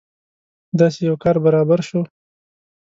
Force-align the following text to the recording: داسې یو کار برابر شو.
داسې 0.79 0.99
یو 1.07 1.15
کار 1.23 1.35
برابر 1.45 1.79
شو. 1.87 2.01